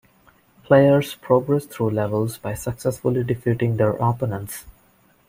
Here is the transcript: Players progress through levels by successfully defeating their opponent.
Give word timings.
Players 0.63 1.13
progress 1.13 1.67
through 1.67 1.91
levels 1.91 2.39
by 2.39 2.55
successfully 2.55 3.23
defeating 3.23 3.77
their 3.77 3.91
opponent. 3.91 4.65